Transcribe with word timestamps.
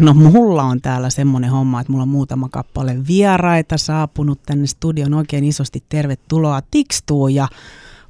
No 0.00 0.14
mulla 0.14 0.62
on 0.62 0.80
täällä 0.80 1.10
semmoinen 1.10 1.50
homma, 1.50 1.80
että 1.80 1.92
mulla 1.92 2.02
on 2.02 2.08
muutama 2.08 2.48
kappale 2.48 2.96
vieraita 3.08 3.78
saapunut 3.78 4.42
tänne 4.42 4.66
studion. 4.66 5.14
Oikein 5.14 5.44
isosti 5.44 5.84
tervetuloa 5.88 6.60
Tikstuu 6.70 7.28
ja 7.28 7.48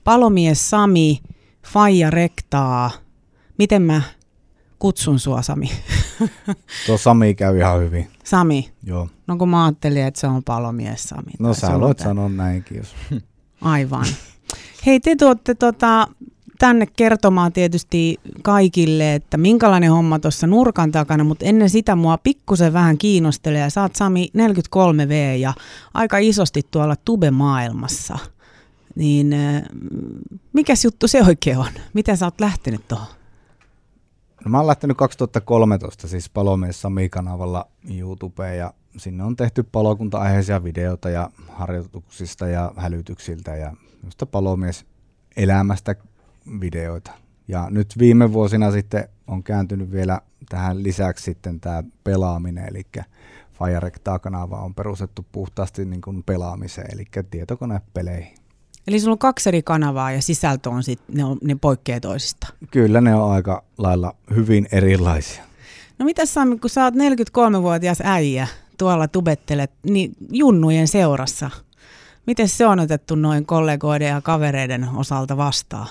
palomies 0.05 0.71
Sami, 0.71 1.21
Faija 1.67 2.11
Rektaa. 2.11 2.91
Miten 3.59 3.83
mä 3.83 4.03
kutsun 4.79 5.19
sua 5.19 5.43
Sami? 5.43 5.71
Tuo 6.87 6.99
Sami 6.99 7.35
käy 7.35 7.59
ihan 7.59 7.81
hyvin. 7.81 8.11
Sami? 8.25 8.73
Joo. 8.83 9.09
No 9.27 9.37
kun 9.37 9.49
mä 9.49 9.65
ajattelin, 9.65 10.03
että 10.03 10.21
se 10.21 10.27
on 10.27 10.45
palomies 10.45 11.03
Sami. 11.03 11.33
No 11.39 11.55
sä 11.55 11.81
voit 11.81 11.99
sanoa 11.99 12.29
näinkin, 12.29 12.77
jos... 12.77 12.95
Aivan. 13.61 14.07
Hei, 14.87 15.01
te 15.01 15.17
tuotte 15.17 15.55
tota, 15.55 16.09
tänne 16.63 16.87
kertomaan 16.87 17.53
tietysti 17.53 18.21
kaikille, 18.43 19.15
että 19.15 19.37
minkälainen 19.37 19.91
homma 19.91 20.19
tuossa 20.19 20.47
nurkan 20.47 20.93
takana, 20.93 21.25
mutta 21.25 21.45
ennen 21.45 21.71
sitä 21.71 21.97
mua 21.97 22.19
pikkusen 22.19 22.73
vähän 22.73 22.99
kiinnostelee. 22.99 23.71
Sä 23.71 23.83
oot 23.83 23.97
Sami 23.97 24.31
43V 24.39 25.39
ja 25.39 25.55
aika 25.95 26.19
isosti 26.19 26.63
tuolla 26.71 26.97
tube-maailmassa. 26.97 28.19
Niin 28.95 29.35
mikäs 30.53 30.85
juttu 30.85 31.09
se 31.09 31.23
oikein 31.23 31.59
on? 31.59 31.71
Miten 31.95 32.17
sä 32.17 32.27
oot 32.27 32.41
lähtenyt 32.41 32.89
tuohon? 32.89 33.07
No 34.45 34.51
mä 34.51 34.59
oon 34.59 34.67
lähtenyt 34.67 34.97
2013 34.97 36.09
siis 36.09 36.31
Palomies 36.31 36.83
Sami-kanavalla 36.83 37.67
YouTubeen 37.99 38.59
ja 38.59 38.75
sinne 38.97 39.25
on 39.25 39.37
tehty 39.37 39.63
palokunta-aiheisia 39.63 40.65
videoita 40.65 41.11
ja 41.11 41.31
harjoituksista 41.49 42.47
ja 42.47 42.73
hälytyksiltä 42.77 43.57
ja 43.57 43.73
palomies 44.31 44.85
elämästä 45.37 45.95
videoita. 46.61 47.11
Ja 47.49 47.67
nyt 47.71 47.95
viime 47.99 48.33
vuosina 48.33 48.71
sitten 48.71 49.09
on 49.27 49.43
kääntynyt 49.43 49.93
vielä 49.93 50.21
tähän 50.49 50.83
lisäksi 50.83 51.25
sitten 51.25 51.61
tämä 51.61 51.83
pelaaminen, 52.05 52.69
eli 52.69 52.83
Firerectaa-kanava 53.59 54.61
on 54.61 54.75
perustettu 54.75 55.27
puhtaasti 55.33 55.85
niin 55.85 56.01
kuin 56.01 56.23
pelaamiseen, 56.23 56.89
eli 56.95 57.05
tietokonepeleihin. 57.31 58.35
Eli 58.87 59.01
sulla 59.01 59.13
on 59.13 59.19
kaksi 59.19 59.49
eri 59.49 59.63
kanavaa 59.63 60.13
ja 60.13 60.23
sisältö 60.23 60.71
on 60.71 60.83
sit, 60.83 61.01
ne, 61.09 61.25
on, 61.25 61.39
ne 61.43 61.57
poikkeaa 61.61 62.01
toisista? 62.01 62.47
Kyllä 62.71 63.01
ne 63.01 63.15
on 63.15 63.31
aika 63.31 63.65
lailla 63.79 64.15
hyvin 64.35 64.69
erilaisia. 64.73 65.45
No 65.99 66.05
mitä 66.05 66.27
Sami, 66.27 66.59
kun 66.59 66.71
sä 66.71 66.85
oot 66.85 66.95
43-vuotias 66.95 67.99
äijä, 68.05 68.49
tuolla 68.79 69.09
tubettelet 69.09 69.71
niin 69.83 70.13
junnujen 70.31 70.89
seurassa, 70.89 71.51
miten 72.27 72.49
se 72.49 72.67
on 72.67 72.81
otettu 72.81 73.15
noin 73.15 73.47
kollegoiden 73.47 74.09
ja 74.09 74.21
kavereiden 74.21 74.89
osalta 74.97 75.37
vastaan? 75.37 75.89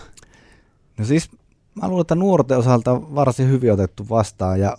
No 1.02 1.06
siis 1.06 1.32
mä 1.76 1.88
luulen, 1.88 2.02
että 2.02 2.16
nuorten 2.16 2.58
osalta 2.58 3.02
varsin 3.16 3.50
hyvin 3.50 3.74
otettu 3.74 4.10
vastaan 4.10 4.60
ja 4.60 4.78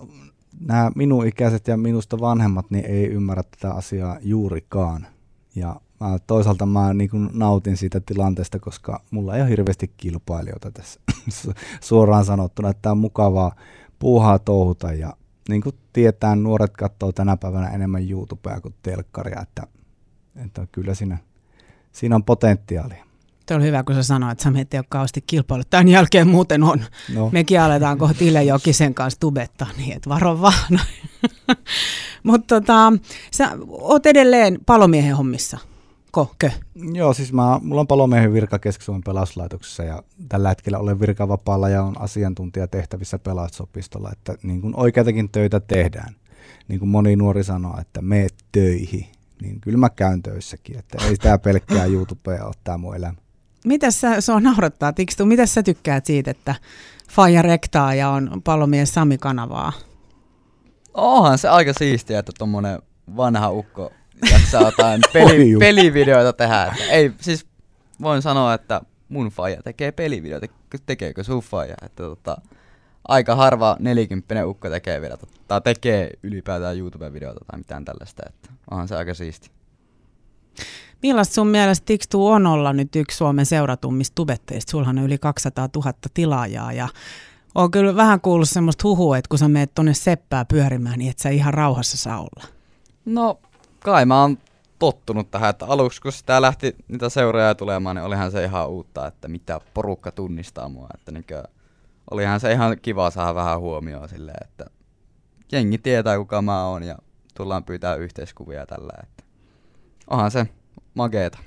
nämä 0.60 0.92
minun 0.94 1.26
ikäiset 1.26 1.68
ja 1.68 1.76
minusta 1.76 2.20
vanhemmat 2.20 2.70
niin 2.70 2.84
ei 2.86 3.06
ymmärrä 3.06 3.42
tätä 3.42 3.74
asiaa 3.74 4.16
juurikaan. 4.20 5.06
Ja 5.54 5.80
mä, 6.00 6.18
toisaalta 6.26 6.66
mä 6.66 6.94
niin 6.94 7.10
kuin 7.10 7.30
nautin 7.32 7.76
siitä 7.76 8.00
tilanteesta, 8.00 8.58
koska 8.58 9.02
mulla 9.10 9.36
ei 9.36 9.42
ole 9.42 9.50
hirveästi 9.50 9.92
kilpailijoita 9.96 10.70
tässä 10.70 11.00
suoraan 11.80 12.24
sanottuna, 12.24 12.68
että 12.68 12.82
tämä 12.82 12.90
on 12.90 12.98
mukavaa 12.98 13.56
puuhaa 13.98 14.38
touhuta 14.38 14.92
ja 14.92 15.16
niin 15.48 15.62
kuin 15.62 15.74
tietää, 15.92 16.36
nuoret 16.36 16.72
katsoo 16.72 17.12
tänä 17.12 17.36
päivänä 17.36 17.68
enemmän 17.68 18.10
YouTubea 18.10 18.60
kuin 18.60 18.74
telkkaria, 18.82 19.40
että, 19.40 19.66
että 20.36 20.66
kyllä 20.72 20.94
siinä, 20.94 21.18
siinä 21.92 22.16
on 22.16 22.24
potentiaalia. 22.24 23.11
Tuo 23.52 23.56
oli 23.56 23.66
hyvä, 23.66 23.82
kun 23.82 23.94
sä 23.94 24.02
sanoit, 24.02 24.32
että 24.32 24.44
sä 24.44 24.50
meitä 24.50 24.76
ei 24.76 24.78
ole 24.78 24.86
kauheasti 24.88 25.20
kilpailu. 25.20 25.62
Tämän 25.70 25.88
jälkeen 25.88 26.28
muuten 26.28 26.62
on. 26.62 26.84
No. 27.14 27.30
Mekin 27.32 27.60
aletaan 27.60 27.98
kohta 27.98 28.24
Ille 28.24 28.44
Jokisen 28.44 28.94
kanssa 28.94 29.20
tubettaa, 29.20 29.68
niin 29.76 29.96
et 29.96 30.08
varo 30.08 30.40
vaan. 30.40 30.80
Mutta 32.22 32.60
tota, 32.60 32.92
sä 33.30 33.50
oot 33.68 34.06
edelleen 34.06 34.58
palomiehen 34.66 35.16
hommissa. 35.16 35.58
Kokö? 36.10 36.50
Joo, 36.92 37.14
siis 37.14 37.32
mä, 37.32 37.60
mulla 37.62 37.80
on 37.80 37.86
palomiehen 37.86 38.32
virka 38.32 38.58
Keski-Suomen 38.58 39.02
pelastuslaitoksessa 39.04 39.82
ja 39.84 40.02
tällä 40.28 40.48
hetkellä 40.48 40.78
olen 40.78 41.00
virkavapaalla 41.00 41.68
ja 41.68 41.82
on 41.82 42.00
asiantuntija 42.00 42.68
tehtävissä 42.68 43.18
pelastusopistolla, 43.18 44.10
että 44.12 44.34
niin 44.42 44.60
kuin 44.60 44.76
oikeitakin 44.76 45.28
töitä 45.28 45.60
tehdään. 45.60 46.14
Niin 46.68 46.78
kuin 46.78 46.88
moni 46.88 47.16
nuori 47.16 47.44
sanoo, 47.44 47.80
että 47.80 48.02
me 48.02 48.26
töihin, 48.52 49.06
niin 49.42 49.60
kyllä 49.60 49.78
mä 49.78 49.90
käyn 49.90 50.22
töissäkin, 50.22 50.78
että 50.78 50.98
ei 51.04 51.16
tämä 51.16 51.38
pelkkää 51.38 51.84
YouTubea 51.94 52.44
ole 52.44 52.54
tämä 52.64 52.78
mun 52.78 52.96
elämä. 52.96 53.21
Mitä 53.64 53.90
sä, 53.90 54.20
se 54.20 54.32
on 54.32 54.42
naurattaa, 54.42 54.92
Tikstu, 54.92 55.26
mitä 55.26 55.46
sä 55.46 55.62
tykkäät 55.62 56.06
siitä, 56.06 56.30
että 56.30 56.54
Faija 57.10 57.42
rektaa 57.42 57.94
ja 57.94 58.08
on 58.08 58.42
palomies 58.44 58.94
Sami 58.94 59.18
Kanavaa? 59.18 59.72
Onhan 60.94 61.38
se 61.38 61.48
aika 61.48 61.72
siistiä, 61.72 62.18
että 62.18 62.32
tuommoinen 62.38 62.78
vanha 63.16 63.50
ukko 63.50 63.92
jaksaa 64.32 64.62
jotain 64.62 65.00
peli, 65.12 65.56
pelivideoita 65.58 66.32
tehdä. 66.32 66.62
Että 66.62 66.84
ei, 66.84 67.12
siis 67.20 67.46
voin 68.02 68.22
sanoa, 68.22 68.54
että 68.54 68.80
mun 69.08 69.28
faija 69.28 69.62
tekee 69.62 69.92
pelivideoita, 69.92 70.46
tekeekö 70.86 71.24
sun 71.24 71.42
faija? 71.42 71.74
Että 71.82 72.02
tota, 72.02 72.36
aika 73.08 73.34
harva 73.34 73.76
nelikymppinen 73.80 74.46
ukko 74.46 74.70
tekee 74.70 75.00
vielä, 75.00 75.16
tai 75.48 75.60
tekee 75.60 76.10
ylipäätään 76.22 76.78
YouTube-videoita 76.78 77.44
tai 77.50 77.58
mitään 77.58 77.84
tällaista, 77.84 78.22
että 78.28 78.50
onhan 78.70 78.88
se 78.88 78.96
aika 78.96 79.14
siisti. 79.14 79.50
Millaista 81.02 81.34
sun 81.34 81.46
mielestä 81.46 81.86
Tikstu 81.86 82.26
on 82.26 82.46
olla 82.46 82.72
nyt 82.72 82.96
yksi 82.96 83.16
Suomen 83.16 83.46
seuratummista 83.46 84.14
tubetteista? 84.14 84.70
Sullahan 84.70 84.98
on 84.98 85.04
yli 85.04 85.18
200 85.18 85.68
000 85.76 85.92
tilaajaa 86.14 86.72
ja 86.72 86.88
on 87.54 87.70
kyllä 87.70 87.96
vähän 87.96 88.20
kuullut 88.20 88.48
semmoista 88.48 88.88
huhua, 88.88 89.18
että 89.18 89.28
kun 89.28 89.38
sä 89.38 89.48
meet 89.48 89.74
tonne 89.74 89.94
seppää 89.94 90.44
pyörimään, 90.44 90.98
niin 90.98 91.10
et 91.10 91.18
sä 91.18 91.28
ihan 91.28 91.54
rauhassa 91.54 91.96
saa 91.96 92.20
olla. 92.20 92.44
No 93.04 93.40
kai 93.80 94.06
mä 94.06 94.20
oon 94.20 94.38
tottunut 94.78 95.30
tähän, 95.30 95.50
että 95.50 95.66
aluksi 95.66 96.00
kun 96.00 96.12
sitä 96.12 96.42
lähti 96.42 96.76
niitä 96.88 97.08
seuraajia 97.08 97.54
tulemaan, 97.54 97.96
niin 97.96 98.04
olihan 98.04 98.30
se 98.30 98.44
ihan 98.44 98.68
uutta, 98.68 99.06
että 99.06 99.28
mitä 99.28 99.60
porukka 99.74 100.12
tunnistaa 100.12 100.68
mua, 100.68 100.88
että 100.94 101.12
niinkö, 101.12 101.42
olihan 102.10 102.40
se 102.40 102.52
ihan 102.52 102.76
kiva 102.82 103.10
saada 103.10 103.34
vähän 103.34 103.60
huomioon 103.60 104.08
silleen, 104.08 104.44
että 104.44 104.64
jengi 105.52 105.78
tietää 105.78 106.18
kuka 106.18 106.42
mä 106.42 106.66
oon 106.66 106.82
ja 106.82 106.98
tullaan 107.34 107.64
pyytää 107.64 107.94
yhteiskuvia 107.94 108.66
tällä, 108.66 108.92
että 109.02 109.21
onhan 110.10 110.30
se 110.30 110.46
makeeta. 110.94 111.38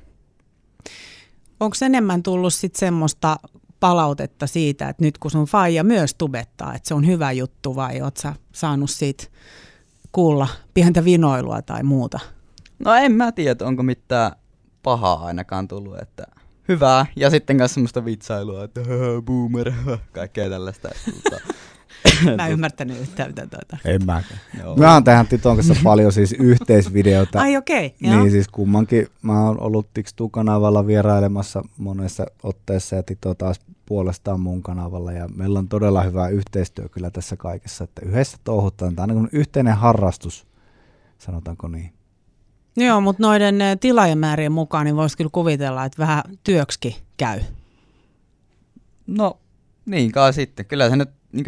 Onko 1.60 1.76
enemmän 1.86 2.24
tullut 2.24 2.54
sitten 2.54 2.80
semmoista 2.80 3.38
palautetta 3.80 4.48
siitä, 4.48 4.90
että 4.90 5.04
nyt 5.04 5.18
kun 5.18 5.32
sun 5.32 5.46
faija 5.46 5.84
myös 5.84 6.16
tubettaa, 6.16 6.76
että 6.76 6.88
se 6.88 6.94
on 6.94 7.08
hyvä 7.08 7.32
juttu 7.32 7.76
vai 7.76 8.02
oot 8.02 8.18
sä 8.18 8.34
saanut 8.52 8.90
siitä 8.90 9.24
kuulla 10.12 10.48
pientä 10.74 11.06
vinoilua 11.06 11.62
tai 11.62 11.84
muuta? 11.84 12.20
No 12.80 12.94
en 12.94 13.12
mä 13.12 13.32
tiedä, 13.32 13.66
onko 13.66 13.84
mitään 13.84 14.32
pahaa 14.84 15.26
ainakaan 15.26 15.68
tullut, 15.68 16.00
että 16.02 16.24
hyvää. 16.68 17.06
Ja 17.16 17.30
sitten 17.30 17.56
myös 17.56 17.74
semmoista 17.74 18.06
vitsailua, 18.06 18.64
että 18.64 18.82
boomer, 19.26 19.72
kaikkea 20.12 20.50
tällaista. 20.50 20.90
Mä 22.38 22.48
en 22.48 22.52
ymmärtänyt 22.52 23.00
yhtään 23.02 23.30
mitä 23.30 23.48
tuota. 23.48 23.78
En 23.86 24.06
mäkään. 24.06 24.40
Mä 24.78 24.94
oon 24.94 25.04
tähän 25.04 25.28
Titon 25.28 25.56
kanssa 25.56 25.76
paljon 25.84 26.12
siis 26.12 26.36
yhteisvideoita. 26.40 27.40
Ai 27.40 27.58
okei. 27.58 27.86
Okay, 27.86 28.18
niin 28.18 28.32
siis 28.32 28.48
kummankin. 28.48 29.08
Mä 29.22 29.46
oon 29.46 29.60
ollut 29.60 29.88
Tikstu-kanavalla 29.94 30.88
vierailemassa 30.88 31.64
monessa 31.78 32.26
otteessa 32.44 32.96
ja 32.96 33.04
Tito 33.04 33.34
taas 33.34 33.60
puolestaan 33.86 34.40
mun 34.40 34.64
kanavalla. 34.64 35.12
Ja 35.12 35.28
meillä 35.36 35.60
on 35.60 35.68
todella 35.68 36.02
hyvä 36.02 36.28
yhteistyö 36.28 36.90
kyllä 36.90 37.10
tässä 37.10 37.36
kaikessa, 37.38 37.84
että 37.84 38.02
yhdessä 38.06 38.38
touhutaan. 38.44 38.96
Tämä 38.96 39.14
on 39.14 39.30
yhteinen 39.32 39.76
harrastus, 39.76 40.48
sanotaanko 41.18 41.68
niin. 41.68 41.92
Joo, 42.78 43.02
mutta 43.02 43.24
noiden 43.24 43.62
eh, 43.62 43.78
tilaajamäärien 43.80 44.52
mukaan 44.52 44.86
niin 44.86 44.96
voisi 44.96 45.18
kyllä 45.18 45.30
kuvitella, 45.34 45.86
että 45.86 45.98
vähän 45.98 46.24
työksi 46.44 46.96
käy. 47.18 47.40
No 49.08 49.38
niin 49.86 50.12
kai 50.12 50.34
sitten. 50.34 50.66
Kyllä 50.66 50.90
se 50.90 50.96
nyt 50.96 51.10
niin 51.32 51.46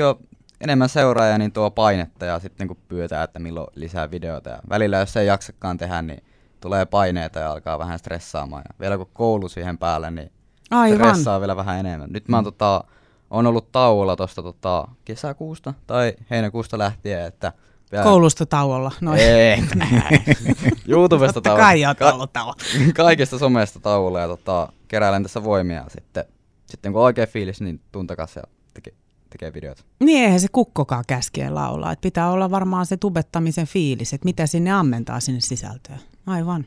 enemmän 0.62 0.90
seuraaja, 0.90 1.38
niin 1.38 1.52
tuo 1.52 1.72
painetta 1.72 2.26
ja 2.26 2.40
sitten 2.40 2.68
kun 2.68 2.78
pyytää, 2.88 3.24
että 3.24 3.40
milloin 3.40 3.68
lisää 3.76 4.12
videoita. 4.12 4.50
Ja 4.50 4.60
välillä 4.70 4.98
jos 4.98 5.18
ei 5.18 5.28
jaksakaan 5.28 5.78
tehdä, 5.78 6.02
niin 6.02 6.24
tulee 6.62 6.86
paineita 6.86 7.40
ja 7.40 7.52
alkaa 7.52 7.80
vähän 7.80 8.00
stressaamaan. 8.00 8.64
Ja 8.68 8.76
vielä 8.80 8.98
kun 8.98 9.10
koulu 9.14 9.50
siihen 9.50 9.78
päälle, 9.78 10.12
niin 10.12 10.32
Aivan. 10.72 10.98
stressaa 10.98 11.40
vielä 11.40 11.56
vähän 11.56 11.80
enemmän. 11.80 12.10
Nyt 12.12 12.28
mä 12.28 12.38
oon, 12.38 12.44
mm. 12.44 12.46
tota, 12.46 12.84
on 13.30 13.48
ollut 13.48 13.72
tauolla 13.72 14.16
tuosta 14.16 14.44
tota, 14.44 14.88
kesäkuusta 15.06 15.74
tai 15.88 16.14
heinäkuusta 16.30 16.78
lähtien, 16.78 17.26
että 17.26 17.54
vielä... 17.92 18.04
Koulusta 18.04 18.46
tauolla. 18.46 18.92
Noin. 19.02 19.20
Ei, 19.20 19.58
YouTubesta 20.88 21.42
tauolla. 21.42 21.64
kai 21.64 21.82
Ka- 21.98 22.28
tauolla. 22.34 22.56
Kaikesta 22.96 23.38
somesta 23.38 23.80
tauolla 23.80 24.20
ja 24.20 24.28
tota, 24.28 24.72
keräilen 24.88 25.24
tässä 25.24 25.44
voimia. 25.44 25.86
Sitten, 25.88 26.26
sitten 26.66 26.92
kun 26.92 27.02
on 27.02 27.06
oikein 27.06 27.28
fiilis, 27.28 27.62
niin 27.62 27.82
tuntakas 27.92 28.36
ja 28.36 28.44
teke, 28.74 28.94
tekee 29.38 29.54
videot. 29.54 29.86
Niin 30.00 30.24
eihän 30.24 30.40
se 30.40 30.48
kukkokaan 30.52 31.04
käskee 31.08 31.50
laulaa. 31.50 31.92
Et 31.92 32.02
pitää 32.02 32.32
olla 32.32 32.52
varmaan 32.52 32.86
se 32.86 32.98
tubettamisen 32.98 33.68
fiilis, 33.68 34.14
että 34.14 34.26
mitä 34.26 34.48
sinne 34.48 34.72
ammentaa 34.72 35.20
sinne 35.20 35.42
sisältöön. 35.42 36.00
Aivan. 36.28 36.66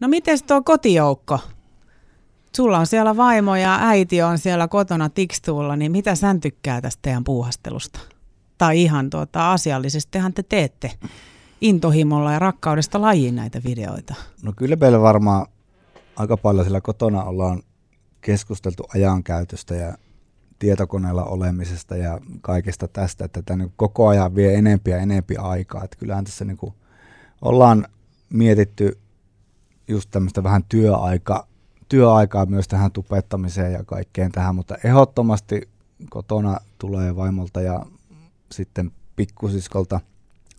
No 0.00 0.08
miten 0.08 0.38
tuo 0.46 0.62
kotijoukko? 0.62 1.38
Sulla 2.56 2.78
on 2.78 2.86
siellä 2.86 3.16
vaimo 3.16 3.56
ja 3.56 3.78
äiti 3.80 4.22
on 4.22 4.38
siellä 4.38 4.68
kotona 4.68 5.08
tikstuulla, 5.08 5.76
niin 5.76 5.92
mitä 5.92 6.14
sä 6.14 6.36
tykkää 6.40 6.80
tästä 6.80 6.98
teidän 7.02 7.24
puuhastelusta? 7.24 8.00
tai 8.62 8.82
ihan 8.82 9.10
tuota, 9.10 9.52
asiallisestihan 9.52 10.32
te 10.32 10.42
teette 10.42 10.90
intohimolla 11.60 12.32
ja 12.32 12.38
rakkaudesta 12.38 13.00
lajiin 13.00 13.36
näitä 13.36 13.60
videoita. 13.64 14.14
No 14.42 14.52
kyllä 14.56 14.76
meillä 14.76 15.00
varmaan 15.00 15.46
aika 16.16 16.36
paljon 16.36 16.64
sillä 16.64 16.80
kotona 16.80 17.24
ollaan 17.24 17.62
keskusteltu 18.20 18.84
ajankäytöstä 18.94 19.74
ja 19.74 19.94
tietokoneella 20.62 21.24
olemisesta 21.24 21.96
ja 21.96 22.20
kaikesta 22.40 22.88
tästä, 22.88 23.24
että 23.24 23.42
tämä 23.42 23.56
niin 23.56 23.72
koko 23.76 24.08
ajan 24.08 24.34
vie 24.34 24.54
enempi 24.54 24.90
ja 24.90 24.98
enempi 24.98 25.36
aikaa. 25.36 25.84
Että 25.84 25.96
kyllähän 25.96 26.24
tässä 26.24 26.44
niin 26.44 26.56
kuin 26.56 26.74
ollaan 27.42 27.86
mietitty 28.30 28.98
just 29.88 30.10
tämmöistä 30.10 30.42
vähän 30.42 30.64
työaika, 30.68 31.46
työaikaa 31.88 32.46
myös 32.46 32.68
tähän 32.68 32.92
tupettamiseen 32.92 33.72
ja 33.72 33.84
kaikkeen 33.84 34.32
tähän, 34.32 34.54
mutta 34.54 34.76
ehdottomasti 34.84 35.68
kotona 36.10 36.56
tulee 36.78 37.16
vaimolta 37.16 37.60
ja 37.60 37.86
sitten 38.52 38.92
pikkusiskolta 39.16 40.00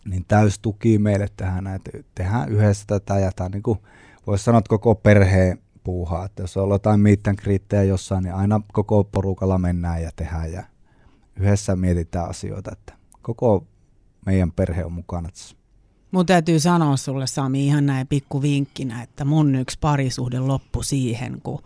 niin 0.04 0.24
täys 0.28 0.58
tuki 0.58 0.98
meille 0.98 1.28
tähän, 1.36 1.66
että 1.66 1.90
tehdään 2.14 2.48
yhdessä 2.48 2.84
tätä 2.86 3.18
ja 3.18 3.32
tämä 3.36 3.48
niin 3.48 3.62
kuin 3.62 3.78
voisi 4.26 4.44
sanoa, 4.44 4.58
että 4.58 4.68
koko 4.68 4.94
perheen 4.94 5.58
puuhaa. 5.84 6.24
Että 6.24 6.42
jos 6.42 6.56
on 6.56 6.70
jotain 6.70 7.00
miittän 7.00 7.36
kriittejä 7.36 7.82
jossain, 7.82 8.24
niin 8.24 8.34
aina 8.34 8.60
koko 8.72 9.04
porukalla 9.04 9.58
mennään 9.58 10.02
ja 10.02 10.10
tehdään 10.16 10.52
ja 10.52 10.64
yhdessä 11.36 11.76
mietitään 11.76 12.28
asioita. 12.28 12.72
Että 12.72 12.92
koko 13.22 13.66
meidän 14.26 14.52
perhe 14.52 14.84
on 14.84 14.92
mukana 14.92 15.28
tässä. 15.28 15.56
Mun 16.10 16.26
täytyy 16.26 16.60
sanoa 16.60 16.96
sulle 16.96 17.26
Sami 17.26 17.66
ihan 17.66 17.86
näin 17.86 18.06
pikku 18.06 18.42
vinkkinä, 18.42 19.02
että 19.02 19.24
mun 19.24 19.54
yksi 19.54 19.78
parisuhde 19.80 20.38
loppu 20.40 20.82
siihen, 20.82 21.40
kun 21.42 21.62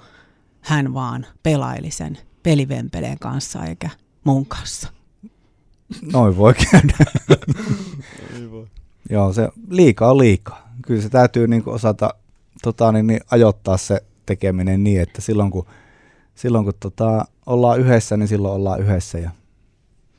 hän 0.61 0.95
vaan 0.95 1.27
pelaili 1.43 1.91
sen 1.91 2.19
pelivempeleen 2.43 3.19
kanssa 3.19 3.65
eikä 3.65 3.91
mun 4.25 4.47
kanssa. 4.47 4.89
Noin 6.13 6.37
voi 6.37 6.55
käydä. 6.55 6.95
Joo, 9.11 9.33
se 9.33 9.49
liikaa 9.71 10.11
on 10.11 10.19
liikaa. 10.19 10.73
Kyllä 10.87 11.03
se 11.03 11.09
täytyy 11.09 11.47
niin 11.47 11.63
osata 11.67 12.15
tota, 12.63 12.93
niin, 12.93 13.07
niin, 13.07 13.21
ajoittaa 13.31 13.77
se 13.77 14.03
tekeminen 14.27 14.85
niin, 14.85 15.01
että 15.01 15.21
silloin 15.21 15.51
kun, 15.51 15.67
silloin 16.35 16.65
kun 16.65 16.75
tota, 16.81 17.25
ollaan 17.47 17.81
yhdessä, 17.81 18.17
niin 18.17 18.29
silloin 18.29 18.55
ollaan 18.55 18.81
yhdessä 18.81 19.19
ja 19.19 19.31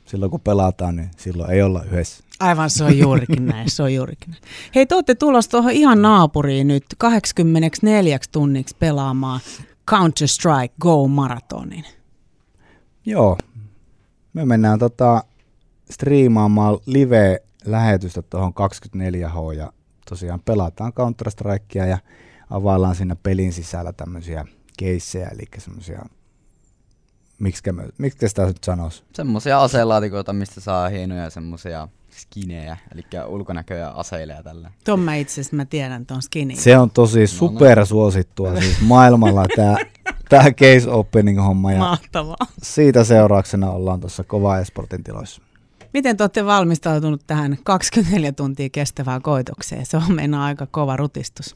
silloin 0.06 0.32
kun 0.32 0.42
pelataan, 0.42 0.96
niin 0.96 1.12
silloin 1.18 1.52
ei 1.52 1.62
olla 1.62 1.84
yhdessä. 1.84 2.24
Aivan, 2.40 2.70
se 2.70 2.84
on 2.84 2.98
juurikin 2.98 3.46
näin, 3.46 3.70
se 3.70 3.84
on 3.84 3.94
juurikin 3.94 4.30
näin. 4.30 4.44
Hei, 4.76 4.86
te 4.86 4.96
olette 4.96 5.16
tulossa 5.16 5.52
tuohon 5.52 5.72
ihan 5.72 6.02
naapuriin 6.02 6.68
nyt 6.68 6.86
84 6.98 8.20
tunniksi 8.32 8.76
pelaamaan 8.80 9.40
Counter-Strike 9.92 10.74
Go-maratonin. 10.82 11.86
Joo, 13.06 13.38
me 14.34 14.46
mennään 14.46 14.80
tota, 14.80 15.24
striimaamaan 15.92 16.78
live-lähetystä 16.86 18.22
tuohon 18.22 18.54
24H 18.54 19.54
ja 19.58 19.74
tosiaan 20.10 20.40
pelataan 20.46 20.94
Counter-Strikea 20.94 21.86
ja 21.86 21.98
availlaan 22.50 22.96
siinä 22.96 23.16
pelin 23.16 23.54
sisällä 23.54 23.94
tämmöisiä 23.94 24.46
keissejä, 24.78 25.28
eli 25.28 25.44
semmoisia, 25.58 26.06
miksi 27.40 27.64
miksi 27.98 28.30
sitä 28.30 28.46
nyt 28.46 28.64
sanoisi? 28.64 29.04
Semmoisia 29.14 29.62
aselaatikoita, 29.62 30.34
mistä 30.34 30.62
saa 30.62 30.90
hienoja 30.90 31.30
semmoisia 31.30 31.88
skinejä, 32.12 32.78
eli 32.94 33.04
ulkonäköjä 33.28 33.90
aseille 33.90 34.34
ja 34.34 34.44
tällä. 34.44 34.72
Tuon 34.86 35.00
mä 35.00 35.16
itse 35.16 35.34
asiassa 35.42 35.56
mä 35.56 35.66
tiedän 35.66 36.06
tuon 36.06 36.22
skinin. 36.22 36.58
Se 36.58 36.78
on 36.78 36.92
tosi 36.92 37.28
super 37.28 37.86
suosittua 37.86 38.60
siis 38.60 38.82
maailmalla 38.82 39.46
tämä 39.56 39.78
tää 40.30 40.52
case 40.52 40.90
opening 40.90 41.40
homma. 41.40 41.72
Ja 41.72 41.80
Mahtavaa. 41.80 42.48
Siitä 42.64 43.04
seurauksena 43.04 43.72
ollaan 43.72 44.00
tuossa 44.00 44.24
kova 44.24 44.60
esportin 44.60 45.04
tiloissa. 45.04 45.42
Miten 45.94 46.18
te 46.18 46.24
olette 46.24 46.46
valmistautunut 46.46 47.22
tähän 47.28 47.58
24 47.64 48.32
tuntia 48.32 48.70
kestävään 48.70 49.22
koitokseen? 49.22 49.86
Se 49.86 49.98
on 49.98 50.14
mennä 50.16 50.44
aika 50.44 50.68
kova 50.72 50.98
rutistus. 50.98 51.56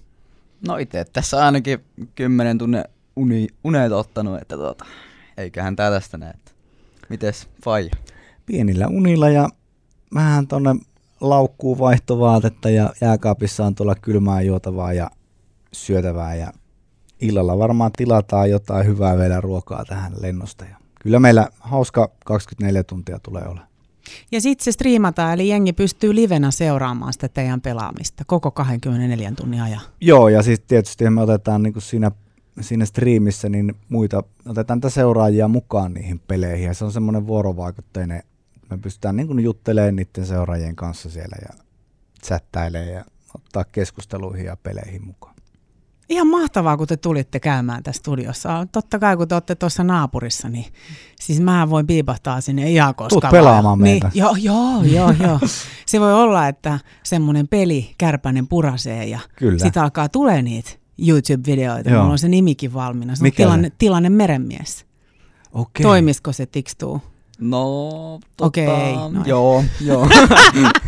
No 0.67 0.77
itse 0.77 1.05
tässä 1.05 1.45
ainakin 1.45 1.79
10 2.15 2.57
tunnin 2.57 2.83
uni, 3.15 3.47
unet 3.63 3.91
ottanut, 3.91 4.41
että 4.41 4.55
tuota, 4.55 4.85
eiköhän 5.37 5.75
tää 5.75 5.91
tästä 5.91 6.17
näe. 6.17 6.33
Mites 7.09 7.47
Fai? 7.63 7.89
Pienillä 8.45 8.87
unilla 8.87 9.29
ja 9.29 9.49
vähän 10.13 10.47
tonne 10.47 10.75
laukkuu 11.21 11.79
vaihtovaatetta 11.79 12.69
ja 12.69 12.93
jääkaapissa 13.01 13.65
on 13.65 13.75
tuolla 13.75 13.95
kylmää 13.95 14.41
juotavaa 14.41 14.93
ja 14.93 15.11
syötävää 15.73 16.35
ja 16.35 16.51
illalla 17.21 17.57
varmaan 17.57 17.91
tilataan 17.91 18.49
jotain 18.49 18.85
hyvää 18.85 19.17
vielä 19.17 19.41
ruokaa 19.41 19.85
tähän 19.85 20.13
lennosta. 20.21 20.65
Ja 20.65 20.77
kyllä 21.01 21.19
meillä 21.19 21.47
hauska 21.59 22.11
24 22.25 22.83
tuntia 22.83 23.19
tulee 23.19 23.43
olla. 23.47 23.67
Ja 24.31 24.41
sitten 24.41 24.63
se 24.63 24.71
striimataan, 24.71 25.33
eli 25.33 25.47
jengi 25.47 25.73
pystyy 25.73 26.15
livenä 26.15 26.51
seuraamaan 26.51 27.13
sitä 27.13 27.29
teidän 27.29 27.61
pelaamista 27.61 28.23
koko 28.27 28.51
24 28.51 29.31
tunnin 29.31 29.61
ajan. 29.61 29.81
Joo, 30.01 30.29
ja 30.29 30.43
siis 30.43 30.59
tietysti 30.59 31.09
me 31.09 31.21
otetaan 31.21 31.63
niin 31.63 31.73
kuin 31.73 31.83
siinä, 31.83 32.11
siinä 32.61 32.85
striimissä 32.85 33.49
niin 33.49 33.75
muita, 33.89 34.23
otetaan 34.45 34.81
tätä 34.81 34.93
seuraajia 34.93 35.47
mukaan 35.47 35.93
niihin 35.93 36.19
peleihin, 36.19 36.67
ja 36.67 36.73
se 36.73 36.85
on 36.85 36.91
semmoinen 36.91 37.27
vuorovaikutteinen, 37.27 38.23
me 38.69 38.77
pystytään 38.77 39.15
niin 39.15 39.27
kuin 39.27 39.39
juttelemaan 39.39 39.95
niiden 39.95 40.25
seuraajien 40.25 40.75
kanssa 40.75 41.09
siellä 41.09 41.35
ja 41.41 41.63
chattailemaan 42.23 42.93
ja 42.93 43.05
ottaa 43.35 43.63
keskusteluihin 43.63 44.45
ja 44.45 44.57
peleihin 44.63 45.05
mukaan. 45.05 45.32
Ihan 46.09 46.27
mahtavaa, 46.27 46.77
kun 46.77 46.87
te 46.87 46.97
tulitte 46.97 47.39
käymään 47.39 47.83
tässä 47.83 47.99
studiossa. 47.99 48.67
Totta 48.71 48.99
kai, 48.99 49.17
kun 49.17 49.27
te 49.27 49.35
olette 49.35 49.55
tuossa 49.55 49.83
naapurissa, 49.83 50.49
niin 50.49 50.65
siis 51.19 51.41
mä 51.41 51.69
voin 51.69 51.87
piipahtaa 51.87 52.41
sinne 52.41 52.71
ihan 52.71 52.95
koska 52.95 53.21
Tuut 53.21 53.31
pelaamaan 53.31 53.79
niin, 53.79 54.01
Joo, 54.13 54.35
joo, 54.39 54.83
joo, 54.83 55.13
joo. 55.19 55.39
Se 55.85 55.99
voi 55.99 56.13
olla, 56.13 56.47
että 56.47 56.79
semmoinen 57.03 57.47
peli 57.47 57.95
kärpänen 57.97 58.47
purasee 58.47 59.05
ja 59.05 59.19
sitä 59.57 59.83
alkaa 59.83 60.09
tulee 60.09 60.41
niitä 60.41 60.69
YouTube-videoita. 60.97 61.89
Joo. 61.89 62.01
Mulla 62.01 62.11
on 62.11 62.19
se 62.19 62.27
nimikin 62.27 62.73
valmiina. 62.73 63.15
Se 63.15 63.25
on 63.25 63.31
tilanne, 63.31 63.71
tilanne 63.77 64.09
merenmies. 64.09 64.85
Okay. 65.53 65.83
Toimisiko 65.83 66.31
se 66.31 66.45
tikstuu? 66.45 67.01
No, 67.39 68.19
tota, 68.37 68.47
Okei. 68.47 68.67
Okay, 68.67 69.11
no 69.11 69.23
joo, 69.25 69.63
joo. 69.81 70.07